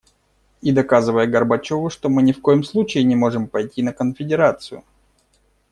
И 0.63 0.71
доказывая 0.71 1.27
Горбачёву, 1.27 1.91
что 1.91 2.09
мы 2.09 2.23
ни 2.23 2.31
в 2.31 2.41
коем 2.41 2.63
случае 2.63 3.03
не 3.03 3.15
можем 3.15 3.47
пойти 3.47 3.83
на 3.83 3.93
конфедерацию. 3.93 4.83